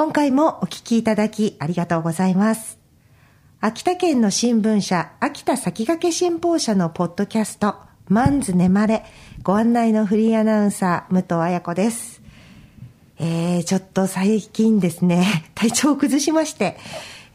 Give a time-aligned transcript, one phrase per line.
[0.00, 2.78] 今回もお聞きいただきありがとうございます。
[3.60, 7.74] 秋田県の新聞社、秋田先駆け新報社のポッドキャスト、
[8.08, 9.04] マンズネマレ、
[9.42, 12.22] ご案内のフリーアナウンサー、武藤彩子です。
[13.18, 16.78] えー、ちょっと最近ですね、 体調を崩しまして、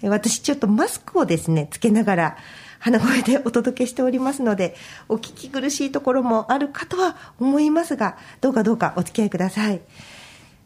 [0.01, 2.37] 私ちょっとマスクをですね、つけながら、
[2.79, 4.75] 鼻声でお届けしておりますので、
[5.07, 9.81] お聞き苦しいところもあるかとは思いますが、どうかどうかお付き合いください。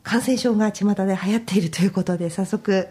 [0.09, 2.87] 感染症が巷で流行っているということで、早速、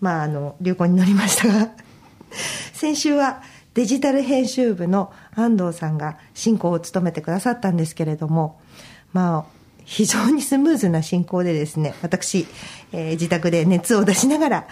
[0.00, 1.70] まあ、あの、流行に乗りましたが、
[2.74, 3.40] 先週は
[3.74, 8.58] デジタル編集部の安藤さんが進行を務めてくださったんですけれども、
[9.12, 12.48] まあ、非常にスムーズな進行でですね、私、
[12.92, 14.66] えー、自宅で熱を出しながら、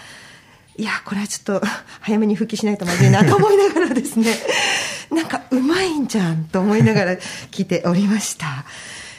[0.75, 1.65] いや、これはちょっと
[2.01, 4.35] 早めに復帰しないとまずいなと思いながらですね、
[5.15, 7.15] なんかうまいんじゃんと思いながら
[7.51, 8.65] 聞いておりました。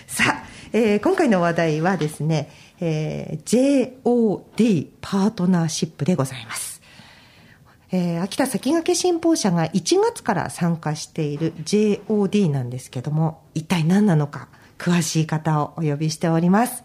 [0.07, 6.83] さあ、えー、今回の話題はですね、えー、JOD パートナーシップでございます。
[7.93, 16.85] えー、秋田先駆け新報社が1月から参加している JOD なんですけども、一体何なのか、詳しい方をお呼びしております。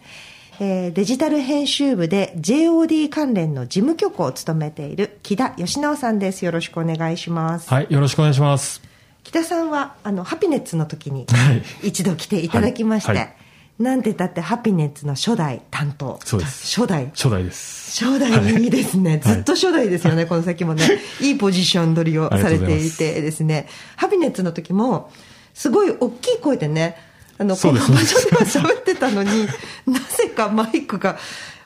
[0.59, 6.45] えー、デジタル編集部で JOD 関連の事務局を務めている木田義直さんです。
[6.45, 7.67] よろしくお願いします。
[7.69, 8.81] はい、よろしくお願いします。
[9.23, 11.25] 木田さんは、あの、ハピネッツの時に
[11.83, 13.40] 一度来ていただきまして、はいはい
[13.81, 16.19] なんてだってハピネッツの初代担当。
[16.23, 16.79] そうです。
[16.79, 17.07] 初代。
[17.13, 18.05] 初代です。
[18.05, 19.11] 初代いいですね。
[19.11, 20.83] はい、ずっと初代ですよね、この先もね。
[21.19, 23.67] いいポジション取りをされていてですね。
[23.95, 25.11] ハピネッツの時も、
[25.53, 26.97] すごい大きい声でね、
[27.37, 29.47] あの、この場所では喋ってたのに、
[29.85, 31.17] なぜかマイクが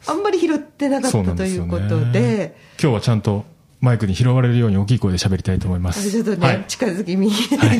[0.07, 2.21] あんまり拾ってなかったということで。
[2.21, 3.45] で今日はちゃんと
[3.81, 6.09] マイクに拾われるように大きい声で喋りたいと思います。
[6.09, 7.29] ちょっとね、はい、近づきみ、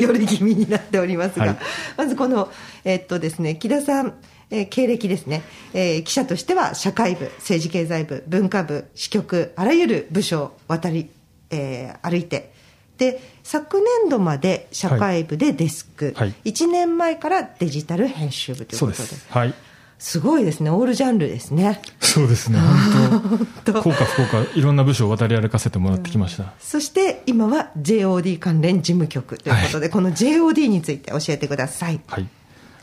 [0.00, 1.58] 寄り気味になっておりますが、はい、
[1.96, 2.50] まずこの、
[2.84, 4.14] えー、っとですね、木田さん、
[4.50, 5.42] えー、経歴ですね、
[5.74, 11.10] えー、記者としては社会部、政治経済部、文化部、支局、あらゆる部署を渡り、
[11.50, 12.52] えー、歩いて、
[12.98, 18.98] で、昨年度まで社会部でデスク、はい、1年前からデジタル編集部ということで。
[18.98, 19.26] す。
[19.30, 19.54] はい。
[19.98, 20.70] すごいですね。
[20.70, 21.80] オールジャンルですね。
[22.00, 22.58] そうですね。
[22.58, 26.42] 本当 効果不効果、いろんな部署を渡り歩かせてもらってきました。
[26.42, 32.00] うん、そして、今は JOD 関連事務局ということで、はい、この JOD について教えてください。
[32.06, 32.26] はい。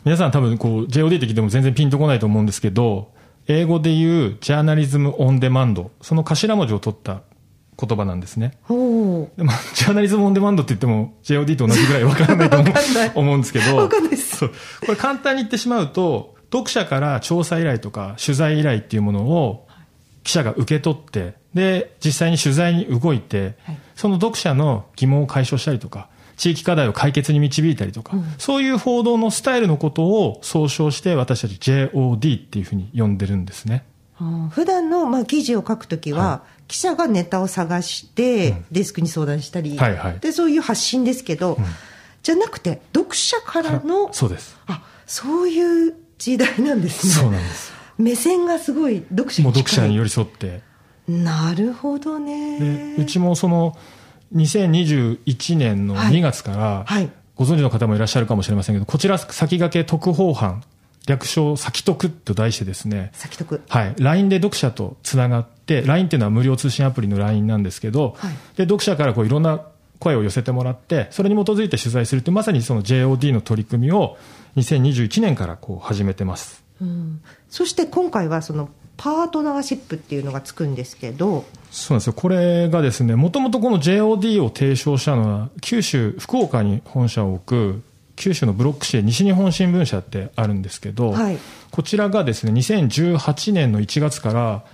[0.04, 3.12] 皆さん多分こう JOD って聞いても全然ピンとこないと思うんですけど、
[3.46, 7.22] 英語で言うジャーナリズム・オン・デマンド、その頭文字を取った
[7.78, 8.58] 言葉なんですね。
[8.62, 9.38] ほう。
[9.38, 12.74] でも、ジャーナリズム・オン・デマンドって言っても JOD と同じぐらいわからないと思う
[13.14, 14.48] 思うんですけど、わかんないです。
[14.48, 14.52] こ
[14.88, 19.66] れ簡単に言ってしまうと、読者から調査依頼とか取材依頼っていうものを
[20.22, 33.84] 記者が受け取って、で、実際に取材に動いて、はい、その読者の疑問を解消したりとか、地域課題を解決に導いたりとか、うん、そういう報道のスタイルのことを総称して私たち JOD っていうふうに呼んでるんですね。
[34.50, 41.64] 普段のまあ記事を書くときは、はい、記者がネタを探して、デスクに相談したり、うんはいはい、でそういう発信ですけど、うん、
[42.22, 44.56] じゃなくて読者からのそうです。
[44.66, 47.72] あそういう時代なんですねそうなんです。
[47.98, 50.62] 目線がすごい読者にもう読者に寄り添って。
[51.08, 52.96] なるほどね。
[52.98, 53.76] うちもその
[54.34, 56.84] 2021年の2月から、はい。
[56.86, 60.62] はい、ご存知の方もいらっしゃるかもしれませんけど、こちら先駆け特報班、
[61.06, 63.62] 略称、先特と題してですね、先特。
[63.68, 63.94] はい。
[63.98, 69.60] LINE で読者とつながって、LINE っていうのは無料通信アプリの LINE なんですけど、はい、で、読者からこういろんな
[70.04, 74.18] 声を寄せてもらって、それに基づいて取材するという、まさにその JOD の取り組みを
[74.56, 76.62] 2021年からこう始めてます。
[76.82, 81.44] うん、そして今回はそのパートナーシップっていうのがつくんですけど。
[81.70, 82.12] そうなんですよ。
[82.12, 87.82] これがですねもともとこの JOD を提唱したのは九州福岡に本社を置く
[88.16, 91.38] 九州のブロック紙西日本新聞社ってあるんですけど、はい、
[91.70, 94.64] こちらがですね2018年の1月から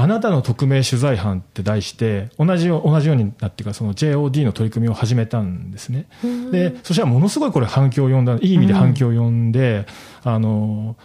[0.00, 6.06] あなたの匿名取材班って題して同じよ同じようになっていうかその JOD の取り組みを始めたんですね。
[6.52, 9.86] でそしたらものすごいこれ反響を呼んだいい意味で反響を呼んで、
[10.24, 10.96] うん、あの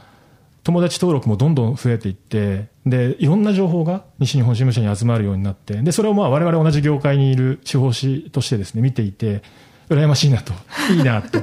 [0.63, 9.41] 友達登録もどんどん増えていって、で、いろんな情報が西日本新聞社に集まるようになって、で、それをまあ我々同じ業界にいる地方紙としてですね、見ていて、
[9.89, 10.53] 羨ましいなと、
[10.95, 11.41] いいなと、い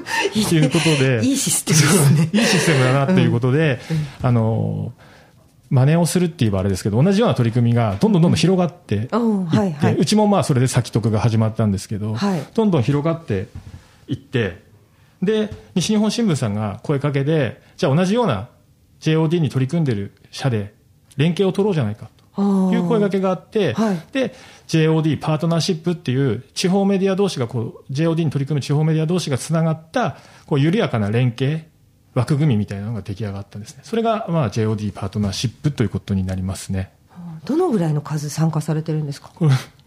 [0.66, 2.30] うことで、いいシステムですね。
[2.32, 3.78] いいシステムだなということで、
[4.22, 4.94] うん、あの、
[5.70, 13.46] 真似をするって言えばあれですけど、同じような取り組みがどんどんどんどん広がっていって、うんはいはい、うちもまあそれで先得が始まったんですけど、はい、どんどん広がって
[14.08, 14.62] いって、
[15.22, 18.48] で、西日本新聞さんが声かけで、じゃあ同じような
[19.00, 20.74] JOD に取り組んでる社で
[21.16, 24.34] 連携を取ろうじゃないかという声掛けがあって、はい、で、
[24.66, 30.16] JOD パートナーシップっていう地方メディア同士がこう、JOD に取り組む地方メディア同士がつながった、
[30.46, 31.66] こう、緩やかな連携、
[32.14, 33.82] 枠組みみたいなのが出来上がったんですね。
[33.84, 36.92] それが、まあ、JOD パートナーシップということになりますね。
[37.44, 39.32] どのぐらいの数参加されてるんですか？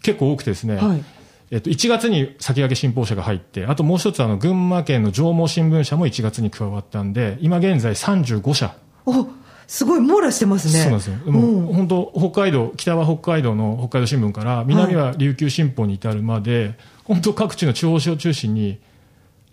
[0.02, 1.04] 結構多くてですね、はい、
[1.52, 8.76] えっと、1月に先駆け新報社が入って、あともう一つあの群馬県の上毛新聞社も1月に加わったんで、今現在35社。
[9.06, 9.28] お
[9.68, 10.74] すごい網羅してますね。
[10.80, 11.32] そうなんですよ。
[11.32, 18.80] もう本当、北海道、北は北海道の北海道新聞から、南は琉球新報に至るまで、はい、本当各地の地方紙を中心に、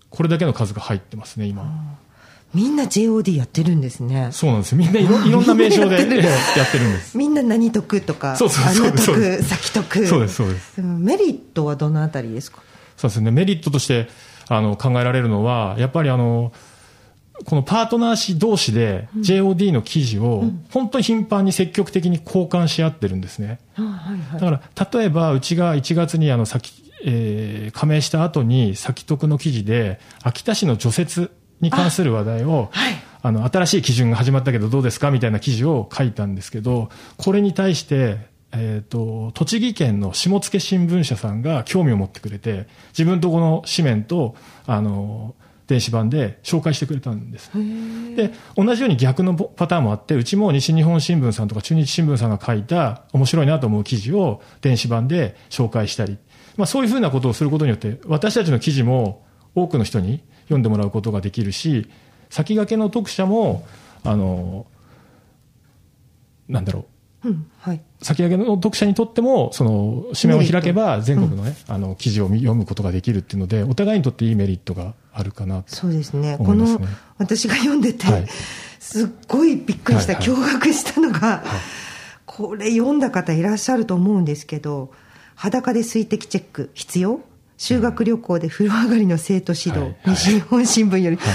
[0.09, 1.99] これだけの数が入ってますね、今。
[2.53, 4.29] みんな JOD やってるんですね。
[4.33, 4.79] そうなんですよ。
[4.79, 6.11] みんないろ いろんな名称でやって
[6.79, 7.17] るんです。
[7.17, 10.07] みんな何得とか、そうそうそう得、先得。
[10.07, 10.81] そうです、そうです。
[10.81, 12.59] メリットはどのあたりですか？
[12.97, 13.31] そうですね。
[13.31, 14.09] メリットとして
[14.49, 16.53] あの考えられるのは、やっぱりあの、
[17.47, 23.61] このパートナー氏同士で JOD の記事を本当に頻繁に積極的に交換し合ってるんですね。
[24.35, 24.61] だから
[24.99, 26.71] 例えばうちが1月にあの先、
[27.03, 31.31] えー、加盟した後に先得の記事で秋田市の除雪
[31.61, 44.35] に関する話題を、はい、あの、新しい基準が始まったけどどうですかみたいな記事を書いたんですけど、これに対して、えっ、ー、と、栃木県の下野新聞社さんが興味を持ってくれて、自分とこの紙面と、
[44.67, 45.35] あの、
[45.71, 47.53] 電子版で紹介してくれたんです。
[48.17, 56.19] で、同じように逆のパターンもあって、うちも西日本新聞さんとか中日新聞さんが書いた面白いなと思う記事を電子版で紹介したり、
[56.57, 59.25] まあそういうふうなことをすることによって、私たちの記事も
[59.55, 61.89] 多くの人に読んでもらうことができるし、
[62.29, 63.67] 先駆けの読者も、
[64.03, 64.67] あの、
[66.49, 67.29] なんだろう。
[67.29, 76.37] うんはい、先駆けの読者にとっても、その、紙面を開けば全国のね、うん、あの、記事を読むことができるっていうので、お互いにとっていいメリットがあるかなと、そうですね。
[76.39, 76.81] この、
[77.19, 78.27] 私が読んでて、はい、
[78.79, 81.49] すっごいびっくりした、はいはい、驚愕したのが、はい、
[82.25, 84.91] これ読んだ方いらっしゃると思うんですけど、
[85.35, 87.21] 裸で水滴チェック必要？
[87.61, 91.27] 修学旅行で風呂上がりの生徒指導、はい、西日本新聞より、はい、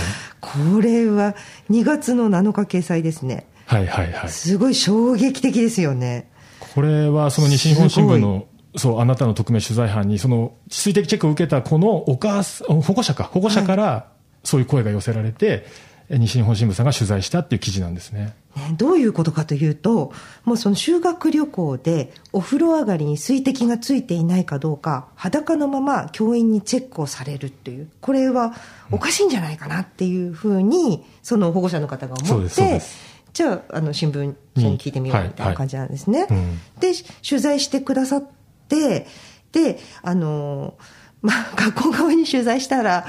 [0.41, 1.35] これは
[1.69, 3.45] 2月の7日掲載ですね。
[3.67, 4.29] はいはいはい。
[4.29, 6.27] すごい衝撃的ですよね。
[6.73, 14.07] これはその西日本新聞のそう、あなたの匿名取材班に、その、水滴チェックを受けた子のお母さん、保護者か、保護者から
[14.43, 15.67] そういう声が寄せられて、
[16.09, 18.35] はい、西日本新聞さんが取材したっていう記事なんですね。
[18.77, 20.13] どういうことかというと、
[20.43, 28.53] もうその修学旅行でお風呂上がりに水滴がついていないかどうか、裸のまま教員にチェックをされるっていう、これは
[28.91, 32.81] おかしいんじゃないかなっていうふうに、その保護者の方が思って、
[33.33, 36.25] じゃあ、あの、新聞社に聞いてみようみたいな感じなんですね。
[36.79, 36.93] で、
[37.27, 38.23] 取材してくださっ
[38.69, 39.07] て、
[39.51, 40.75] で、あの、
[41.21, 43.05] まあ、学校側に取材したら、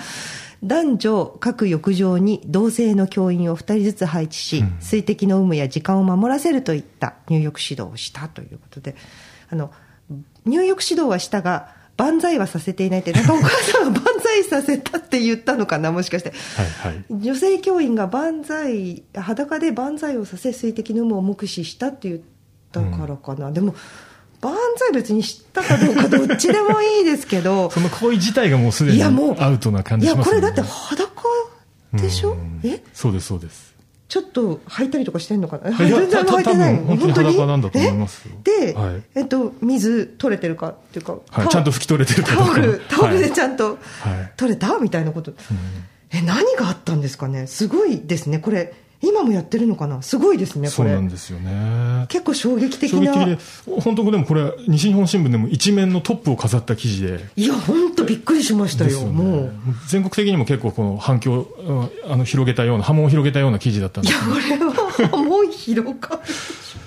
[0.63, 8.97] 男女各浴場に同性の教員を2人ずつ配置し、うん、水滴の有無や時間を守らせるといった入浴指導をしたということで、
[9.51, 9.71] あの、
[10.45, 16.33] 入浴指導はしたが、万歳はさせていないって、なんかお母さんは万歳させたって言ったのかな、もしかして。
[16.57, 22.21] はいはい、女性教員が万歳、裸で万歳をさせ、水滴の有無を目視したって言っ
[22.71, 23.49] たからかな。
[23.49, 23.75] うん、でも、
[24.41, 30.39] 万歳別に知ったかどうかどっちでもいいですけど その行為自体がもうすでにアウトな感じしますね。
[30.39, 31.23] いやこれだって裸
[31.95, 32.37] でしょ？
[32.65, 32.83] え？
[32.93, 33.75] そうですそうです。
[34.09, 35.73] ちょっと履いたりとかしてんのかな？
[35.73, 36.77] 全然履いてない。
[36.77, 37.33] 本当に？
[37.33, 43.79] 裸なんだと思いますで、はい、えっと、水取れてるかっていうか、はい、ちゃんと拭き取れてるかタオルタオルでちゃんと
[44.37, 45.33] 取れた、みたいなこと、
[46.13, 47.47] え何があったんですかね？
[47.49, 48.39] すごいですね。
[48.39, 50.01] これ今もやってるのかな？
[50.03, 52.07] すごいですね、そうなんですよね。
[52.09, 53.13] 結構衝撃的な。
[53.13, 57.21] 衝撃的で、本当でもこれ、西日本新聞でも一面のトップを飾った記事で。
[57.37, 59.53] いや、本当びっくりしましたよ、よね、もう。
[59.89, 61.47] 全国的にも結構この反響、
[62.09, 64.73] あの、広げたような、波紋を広げたような記事だったんですいや、これは
[65.11, 65.99] 波紋広がる。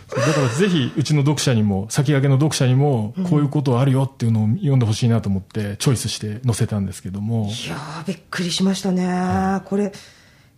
[0.09, 7.45] だからぜひ、うちの読者にも、先駆けの読者にも、こういうことあるよっていうのを読んでほしいなと思って、チョイスして載せたんですけども。
[7.45, 9.05] いやびっくりしましたね。
[9.05, 9.91] はい、これ、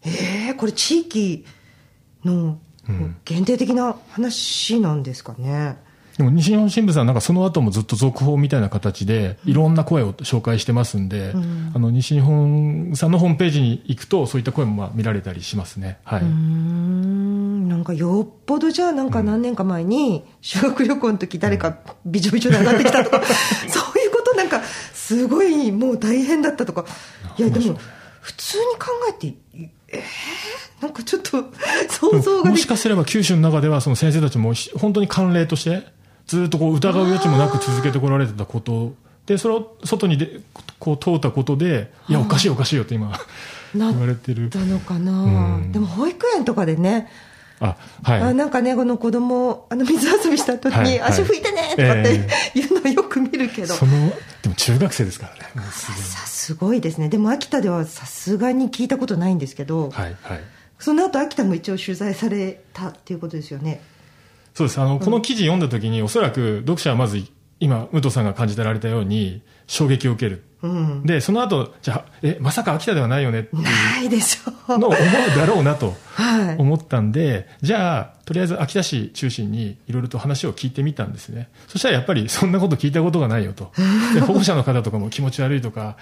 [0.03, 1.46] ええー、これ地域、
[2.24, 2.58] の
[3.25, 5.77] 限定的な話なんですかね。
[6.17, 16.00] でも西日本新聞さんなんかその後もずっと続報みたいな形でいろんな声を紹介してますんで、うん、あの西日本さんのホームページに行くとそういった声もまあ見られたりしますね。
[16.03, 16.22] はい。
[16.22, 23.22] うんなんかよっぽどじゃあなんか何年か前に修学旅行の時誰かびちょびちょで上がってきたとか、
[23.70, 24.62] そういうことなんか
[24.93, 26.86] すごいもう大変だったとか。
[27.38, 27.77] いやでも
[28.20, 29.34] 普通に考えて
[29.93, 31.45] えー、なんかちょっと
[31.89, 35.86] 想像がもしかすれば九州の中ではその先生たちも本当に慣例として
[36.27, 38.93] ずっとこう疑う余地もなく続けてこられてたこと。
[39.25, 40.41] でそれを外にで
[40.79, 42.13] こう通ったことでい。
[42.13, 43.13] やおかしいおかしいよって今
[43.74, 44.50] 言われてる。
[44.50, 47.07] たのかな、うん、でも保育園とかでね
[47.62, 53.91] あはい、あなんかね、この子供あの水遊びした時に、足拭いてねとかっていうのをよく見るけど、その
[54.41, 55.41] でも中学生ですからね、
[55.72, 55.94] さ
[56.25, 60.39] すごいですね、でも秋田ではさすがに聞いたことないんですけど、はいはい、
[60.80, 63.82] その後秋田も一応取材されたっていうことですよね。
[64.53, 64.82] そうです。
[64.82, 67.24] あの、この記事読んだ時に、おそらく読者はまず、
[67.60, 70.44] 今、武藤さんが感じてられたように、衝撃を受ける。
[70.62, 73.63] うん、で、その後、じゃあ、え、まさか秋田ではないよねっていう。
[73.63, 74.50] ないでしょう。
[74.68, 74.91] の思う
[75.36, 75.96] だろうなと
[76.58, 81.50] 思ったんで、はい、じゃあ、とりあえず秋田市中心にいろいろと話を聞いてみたんですね。
[81.68, 83.72] そしたらやっぱりそんなこと聞いたことがないよと。
[84.13, 85.98] で、保護者の方とかも気持ち悪いとか、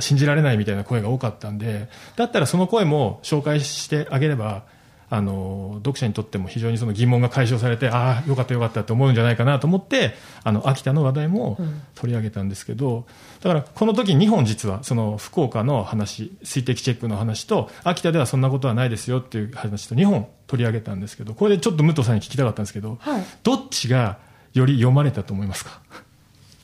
[0.00, 4.64] 信じられないみたいな声が多かったんで、だったらその声も紹介してあげれば、
[5.10, 11.58] あの読者にとっても非常にその疑問が解消されてああよかったよかったって思うんじゃないかなと思ってあの秋田の話題も
[11.94, 13.06] 取り上げたんですけど、
[13.40, 24.18] だからこの時2本実はその福岡の話水滴チェックの話と秋田ではそんなことはないですよっていう話と2本取り上げたんですけどこれでちょっと武藤さんに聞きたかったんですけど、はい、どっちが
[24.52, 25.80] より読まれたと思いますか？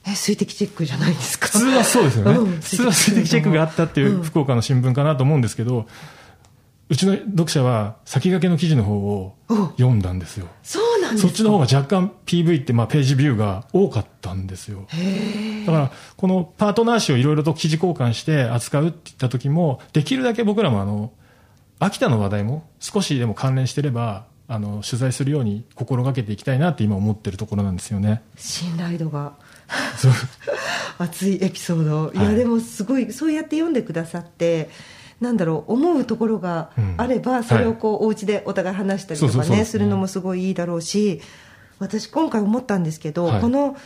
[0.07, 1.47] え水滴チェックじゃないですか？
[1.49, 5.87] 普通はそうですよね、うん、普通は水滴チェックがあったっていう福岡の新聞かなと思うんですけど、
[6.91, 9.37] うちの読者は先駆けの記事の方を
[9.79, 10.49] 読んだんですよ。
[10.65, 14.89] そうなんですそっちの方が若干 PV ってまあページビューが多かったんですよ。
[15.67, 21.13] だからこのパートナー誌をいろいろと記事交換して扱うって言った時もできるだけ僕らもあの
[21.79, 28.21] 秋田の話題も少しでも関連してればあの取材するように心がけていきたいなって今思ってるところなんですよね。
[28.37, 29.35] 信頼度が。
[30.99, 34.69] 熱いエピソード、いやでもすごいそうやって読んでくださって
[35.21, 41.21] なんだろう思うところがあれば、それをこう、お家でお互い話したりとかねするのもすごいいいだろうし
[41.79, 43.77] 私今回思ったんですけど、この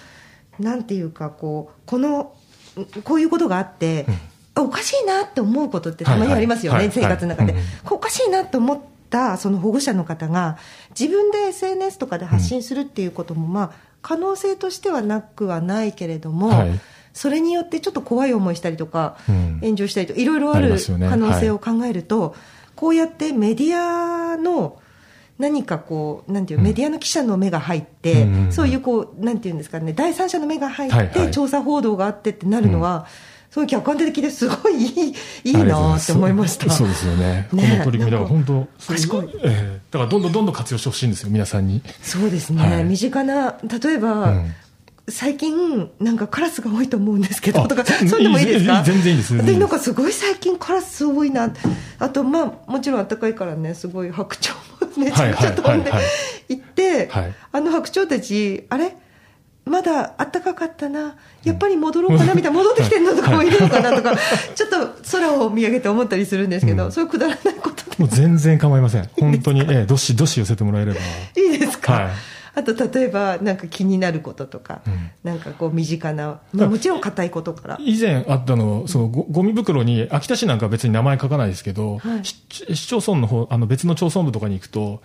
[0.59, 2.33] なんていうかこうこの
[3.03, 4.07] こういうことがあって、
[4.57, 7.55] おかしいなって思うことってたまにありますよね、生活の中で、
[7.91, 10.59] おかしいなと思ったその保護者の方が
[10.99, 16.81] 自分で SNS とかで発信するっていうことも、まあ可能性としてはなくはないけれども、はい
[17.15, 22.33] それによってちょっと怖い思いしたりとか、うん、炎上したりとかいろいろある可能性を考えると、ねはい、
[22.75, 24.81] こうやってメディアの
[25.39, 33.07] 何かこう、なんていう、メディアの記者の目が入って、うん、そういうこう、なんていうんですかね、第三者の目が入って、はいはい、調査報道があってってなるのは、
[33.57, 36.71] うん、客観的ですごいいいいいなって思いました。
[36.71, 41.83] そうですよね、ねこの取り組みだから本当、賢い、えー、だからどんどんどんどん活用してほしいんですよ、皆さんに。
[42.01, 44.55] そうですね、はい、身近な、例えば、うん
[45.09, 48.83] 最近、なんかカラスが多いと思うんですけど、とか、そういうのもいいですか？
[48.83, 49.37] 全然いいです。
[49.45, 51.53] で、なんかすごい最近カラス多いな。
[51.99, 55.93] あと、まあ、もちろん暖かいからね、すごい白鳥もめちゃくちゃ飛んで
[56.49, 57.11] 行って、
[57.53, 58.97] あの白鳥たち、あれ？
[59.67, 64.15] まだ暖かかったな、やっぱり戻ろうかなみたいな、 戻ってきてるのとかもいるのかなとか、
[64.55, 64.77] ちょっと
[65.13, 67.97] 空を見上げて思ったりするんですけど、そういうくだらないことで。
[67.99, 69.09] もう全然構いません。
[69.19, 70.99] 本当に、ええ、どしどし寄せてもらえれば。
[71.37, 72.13] いいですか、はい
[72.55, 77.77] あと例えばなんか気になることとか、うん、なんかこう身近な、まあ、もちろん硬いことから。
[77.81, 85.03] 以前あったのそのごゴミ袋に秋田市なんかは別に名前書かないですけど、はい、市町村の方あの別の町村部とかに行くと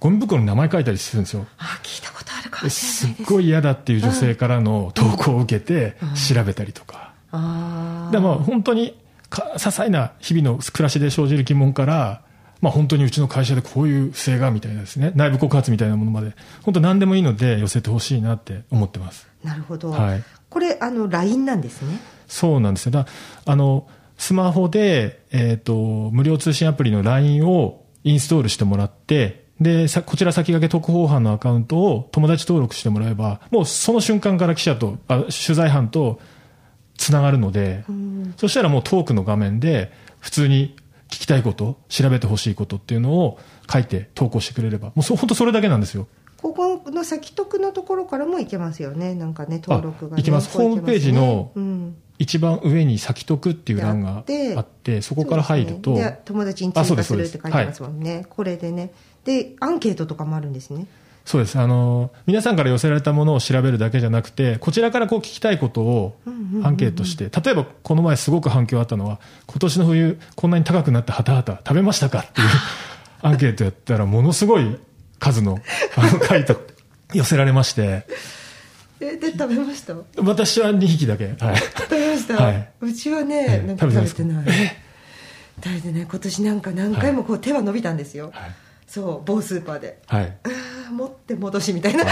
[0.00, 1.46] ゴミ袋に名前書いたりするんですよ。
[1.58, 3.22] あ聞いたことあるかもしれないす。
[3.22, 8.96] っごい嫌だっていう女性からの投稿を受けて調べたりとか、うん、でも本当に
[9.28, 12.22] か些細な日々の暮らしで生じる疑問から
[12.60, 19.28] まあ、本当にうちの会社でこういう不正がみたいなですね内部告発みたいなものまで本当何でもいいので寄せてほしいなって思ってます。
[19.44, 21.98] なるほど、はい、これあの LINE なんですね。
[22.26, 22.92] そうなんですよ。
[22.92, 23.06] だ
[23.44, 36.20] あのスマホで、えーと、無料通信アプリの LINE をインストールしてもらってでさこちら先駆け特報班のアカウントを友達登録してもらえばもうその瞬間から記者とあ取材班と
[36.96, 37.84] つながるので、
[38.36, 40.76] そしたらもうトークの画面で普通に
[41.08, 43.38] 聞きたいこと、調べてほしいことっていうのを
[43.70, 46.06] 書いて投稿してくれれば、もう本当それだけなんですよ。
[46.36, 50.56] ここの先得のところからも行けますよね、なんかね、登録が、ね、行けます。
[50.56, 51.50] ホームページの
[52.18, 54.18] 一番上に先得っていう欄が
[54.56, 55.94] あって、そこから入ると。
[55.94, 58.14] ね、友達に追加するって書いてますもんね。
[58.14, 58.92] はい、これでね。
[59.24, 60.86] で、アンケートとかもあるんですね。
[61.28, 61.58] そうです。
[61.58, 66.16] あの、皆さんから寄せられたものを調べるだけじゃなくて、こちらからこう聞きたいことを
[66.64, 72.48] アンケートして、例えばこの前すごく反響あったのは、今年の冬こんなに高くなったハタハタ食べましたかっていう
[73.20, 74.78] アンケートやったら、ものすごい
[75.18, 75.58] 数の
[75.96, 76.58] あの回答
[77.12, 78.06] 寄せられまして。
[79.00, 79.94] え、で、食べました？
[80.22, 81.26] 私は2匹だけ。
[81.38, 81.56] はい。
[81.58, 82.42] 食べました？
[82.42, 82.68] はい。
[82.80, 84.44] うちはね、なんか食べてない。
[85.62, 86.06] 食べてない。
[86.10, 88.30] 今年なんか何回もこう手は伸びたんですよ。
[88.32, 88.50] はい
[88.88, 90.36] そう某スーパーで、はい、
[90.86, 92.04] あ 持って戻しみたいな。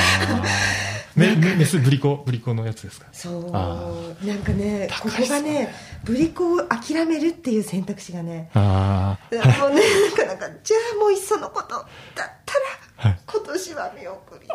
[1.16, 3.06] メ メスブリコブリコのやつですか？
[3.12, 3.50] そう。
[3.50, 9.80] なんかねここがねブリコを諦めるっていう選択肢がねあもうね
[10.10, 11.86] なかなかじゃあもういっそのことだっ
[12.44, 12.54] た
[13.04, 14.46] ら、はい、今年は見送り。
[14.46, 14.52] で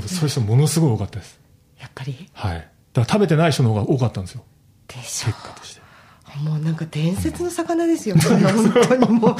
[0.00, 1.38] もそういう人ものすごい多かったです。
[1.78, 2.28] やっぱり？
[2.32, 2.56] はい。
[2.56, 4.44] だから食べてない人の方が多かったんですよ。
[4.88, 5.84] でしょ結果として。
[6.42, 9.36] もうなんか伝説の魚ですよ、 本当にもう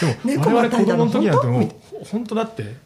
[0.00, 2.76] でも、猫我々子供の時なんてもう本当だって、ね、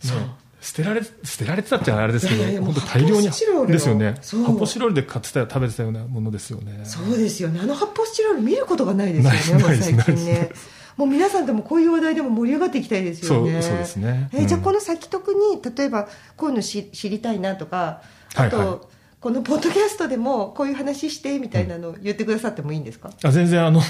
[0.61, 3.23] 捨てられ、捨てられてたっちゃあれですけど、本当大量に。
[3.69, 4.15] ですよね。
[4.15, 6.81] 発泡スチロールで買ってた食べてたようなものですよね。
[6.85, 7.61] そうですよね。
[7.63, 10.51] あの発泡スチロール見ることがないですよね、最近ね。
[10.97, 13.63] もう皆さんともこういう話題でも盛り上がっていきたいですよね。
[13.63, 14.29] そうですね。
[14.35, 18.03] えじゃあこの先得に、例えばこういうの知りたいなとか、
[18.35, 18.79] あと、はいはい
[19.21, 23.83] このポッドキャストでもこういう話してみたいなのを言ってくださってもいいんですか、あ全然あの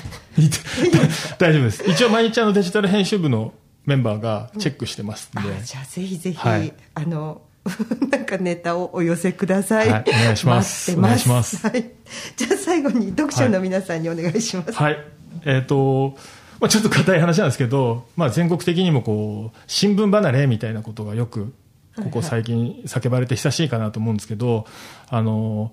[1.38, 3.52] 大丈夫です一応毎日あのデジタル編集部の
[3.86, 7.42] メンバーがチェックしてますんで、うん、じゃあぜひぜひ、はい、あの
[8.10, 9.90] なんかネタをお寄せください。
[9.90, 10.96] はい、お願いします。
[10.96, 11.58] お願いします。
[11.58, 11.90] はい。
[12.36, 14.72] じゃあ最後に読者の皆さんにお願いします。
[14.72, 14.94] はい。
[14.94, 15.04] はい、
[15.44, 16.16] えっ、ー、と、
[16.58, 21.52] まあちょっと硬い話なんですけど、まあ全国的にもこう、新聞離れみたいなことがよく、
[21.96, 24.66] ここ最近叫ばれて久しいかなと思うんですけど、
[25.08, 25.72] あの、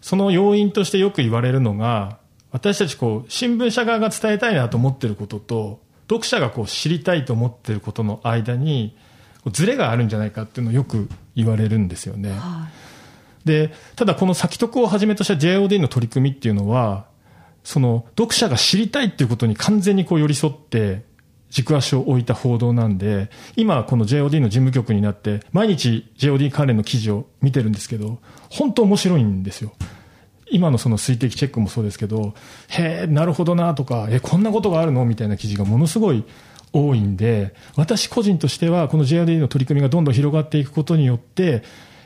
[0.00, 2.18] その要因としてよく言われるのが、
[2.52, 8.96] 私たちこう、新聞社側が伝えたいなと思ってることと、読者がこう知りたいと思ってることの間に
[9.50, 12.30] ズレがあるんじゃないかっていうのをよく言われるんですよね。
[12.32, 12.68] は
[13.44, 17.06] い、でただこの先得をはじめとした JOD の取り組みっていうのは
[17.64, 21.04] その読者が知りたいっていうことに完全にこう寄り添って
[21.56, 28.18] 軸足を置いた報道なんで、今この JOD の事務局になって、毎日 JOD 関連の記事を見てるんですけど、
[28.50, 29.72] 本当面白いんですよ。
[30.50, 32.34] 今のその水滴チェックもそうですけど、
[32.68, 35.06] へえ、なるほどなとか、え、こんなことがあるの？
[35.06, 36.24] みたいな記事がものすごい
[36.74, 41.62] 多いんで、私個人としては、この JRD の取り組みがどんどん広がっていくことによって、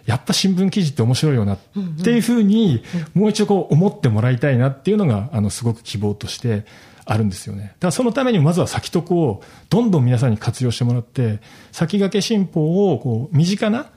[0.06, 1.58] やっぱ新聞記事って面白いよなっ
[2.04, 6.64] ていうふうに、もう一度こう思ってもらいたいなっていうのが、あの、すごく希望として
[7.10, 7.62] あるんですよね。
[7.62, 11.40] だからそのためにまずは先得をどんどん皆さんに活用してもらって、
[11.72, 13.90] 先駆け新報をこう身近な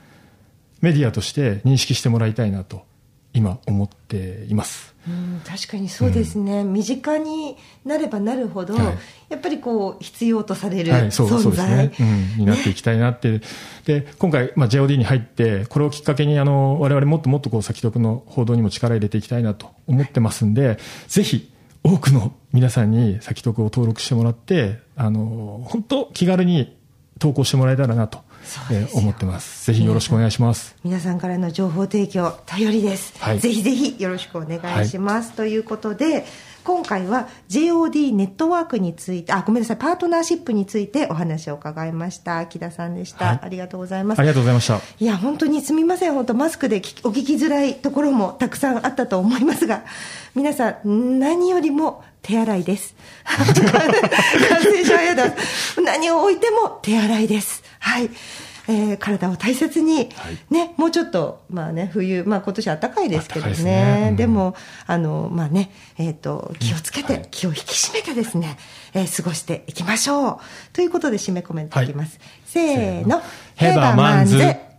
[0.81, 2.91] メディアとして認識してもらいたいなと。
[3.33, 4.93] 今思っています。
[5.07, 13.41] うん、確かにそうですね、うん、身近になればなるほど、はい、やっぱりこう必要とされる存在、はい、ね、うん、になっていきたいなって、ね、
[13.83, 20.77] で今回、まあ、JOD に入ってこれをきっかけにあの我々もっともっとこう先得の報道にも力入れていきたいなと思ってますんで
[21.09, 21.51] ぜひ
[21.83, 26.77] 多くの皆さんに先得を登録してもらってあの本当気軽に
[27.19, 28.23] 投稿してもらえたらなと
[28.71, 29.65] えー、思ってます。
[29.67, 30.75] ぜひよろしくお願いします。
[30.83, 33.13] 皆さんからの情報提供、頼りです。
[33.19, 35.29] はい、ぜひぜひよろしくお願いします。
[35.29, 36.25] はい、ということで、
[36.63, 42.45] 今回は JOD ネットワークについて、あ、ごめんなさい、パートナーシップについてお話を伺いました。
[42.45, 44.19] 木田さんでした、はい、ありがとうございます。
[44.19, 44.79] ありがとうございました。
[44.99, 46.13] いや、本当にすみません。
[46.13, 49.83] 本当マスクでお聞きづらいところもたくさんあったと思いますが、
[50.35, 52.95] 皆さん、何よりも手洗いです。
[53.25, 55.25] 感染症は嫌だ。
[55.83, 57.63] 何を置いても手洗いです。
[57.79, 58.09] はい。
[58.67, 60.09] えー、体を大切に、はい、
[60.49, 63.55] ね、もうちょっと、まあね、冬、まあ今年暖かいですけどね。
[63.55, 64.55] でねうん、でも、
[64.87, 68.57] あの、まあね、えっ、ー、と、気をつけて、うんはい、気を引き締めてですね、
[68.93, 70.37] えー、過ごしていきましょう。
[70.71, 72.19] ということで締めコメントいきます。
[72.19, 73.21] はい、せーの。
[73.55, 74.72] ヘバマンズ。